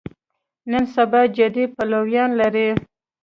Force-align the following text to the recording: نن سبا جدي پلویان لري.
نن 0.71 0.83
سبا 0.95 1.21
جدي 1.37 1.65
پلویان 1.75 2.29
لري. 2.39 2.67